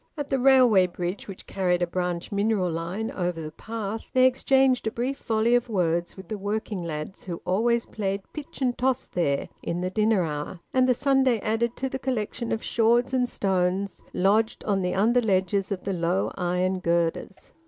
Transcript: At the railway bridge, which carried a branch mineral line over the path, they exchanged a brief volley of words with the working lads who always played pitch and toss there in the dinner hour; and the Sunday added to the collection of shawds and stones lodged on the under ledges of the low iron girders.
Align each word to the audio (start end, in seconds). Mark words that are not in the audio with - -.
At 0.17 0.31
the 0.31 0.39
railway 0.39 0.87
bridge, 0.87 1.27
which 1.27 1.45
carried 1.45 1.83
a 1.83 1.85
branch 1.85 2.31
mineral 2.31 2.71
line 2.71 3.11
over 3.11 3.39
the 3.39 3.51
path, 3.51 4.09
they 4.13 4.25
exchanged 4.25 4.87
a 4.87 4.91
brief 4.91 5.19
volley 5.19 5.53
of 5.53 5.69
words 5.69 6.17
with 6.17 6.27
the 6.27 6.39
working 6.39 6.81
lads 6.81 7.23
who 7.25 7.39
always 7.45 7.85
played 7.85 8.23
pitch 8.33 8.63
and 8.63 8.75
toss 8.75 9.05
there 9.05 9.47
in 9.61 9.81
the 9.81 9.91
dinner 9.91 10.23
hour; 10.23 10.59
and 10.73 10.89
the 10.89 10.95
Sunday 10.95 11.37
added 11.41 11.75
to 11.77 11.87
the 11.87 11.99
collection 11.99 12.51
of 12.51 12.63
shawds 12.63 13.13
and 13.13 13.29
stones 13.29 14.01
lodged 14.11 14.63
on 14.63 14.81
the 14.81 14.95
under 14.95 15.21
ledges 15.21 15.71
of 15.71 15.83
the 15.83 15.93
low 15.93 16.31
iron 16.35 16.79
girders. 16.79 17.51